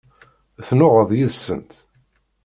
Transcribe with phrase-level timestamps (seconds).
[0.67, 1.71] Tennuɣeḍ yid-sent?